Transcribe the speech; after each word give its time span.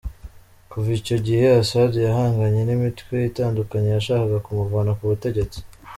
Kuva 0.69 0.89
icyo 0.99 1.17
gihe 1.25 1.45
Assad 1.61 1.91
yahanganye 2.07 2.61
n’imitwe 2.65 3.15
itandukanye 3.29 3.89
yashakaga 3.91 4.37
kumuvana 4.45 4.91
ku 4.97 5.03
butegetsi. 5.11 5.59